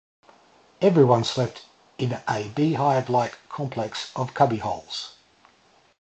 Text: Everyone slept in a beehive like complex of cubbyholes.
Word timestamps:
Everyone 0.81 1.23
slept 1.23 1.67
in 1.99 2.19
a 2.27 2.49
beehive 2.55 3.07
like 3.07 3.37
complex 3.49 4.11
of 4.15 4.33
cubbyholes. 4.33 5.11